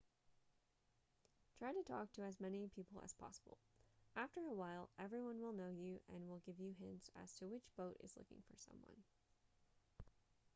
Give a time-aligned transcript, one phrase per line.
[1.59, 3.59] try to talk to as many people as possible
[4.15, 7.69] after a while everyone will know you and will give you hints as to which
[7.77, 9.03] boat is looking for someone